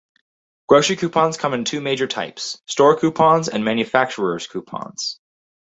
[0.67, 5.19] Grocery coupons come in two major types: store coupons and manufacturer's coupons.